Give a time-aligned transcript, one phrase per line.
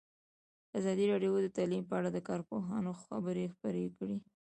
[0.79, 4.17] ازادي راډیو د تعلیم په اړه د کارپوهانو خبرې خپرې کړي.